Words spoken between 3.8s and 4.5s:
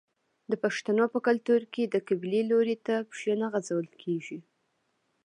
کیږي.